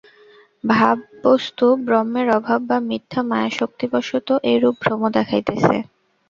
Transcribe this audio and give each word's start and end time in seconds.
ভাব-বস্তু 0.63 1.65
ব্রহ্মের 1.85 2.27
অভাব 2.37 2.59
বা 2.69 2.77
মিথ্যা 2.89 3.21
মায়াশক্তিবশত 3.29 4.27
এইরূপ 4.43 4.75
ভ্রম 4.83 5.01
দেখাইতেছে। 5.17 5.75